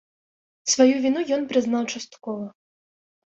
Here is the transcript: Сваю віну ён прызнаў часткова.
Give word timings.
Сваю 0.73 0.95
віну 1.03 1.21
ён 1.37 1.45
прызнаў 1.53 1.83
часткова. 1.97 2.45